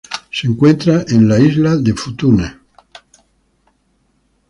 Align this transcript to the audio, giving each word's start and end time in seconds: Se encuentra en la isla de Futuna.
Se 0.31 0.47
encuentra 0.47 1.05
en 1.09 1.27
la 1.27 1.39
isla 1.39 1.75
de 1.77 1.93
Futuna. 1.93 2.59